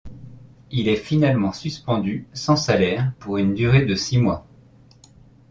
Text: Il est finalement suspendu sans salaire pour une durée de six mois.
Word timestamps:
Il 0.71 0.87
est 0.87 0.95
finalement 0.95 1.53
suspendu 1.53 2.25
sans 2.33 2.55
salaire 2.55 3.13
pour 3.19 3.37
une 3.37 3.53
durée 3.53 3.85
de 3.85 3.93
six 3.93 4.17
mois. 4.17 4.47